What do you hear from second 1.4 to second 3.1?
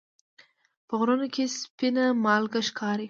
سپینه مالګه ښکاري.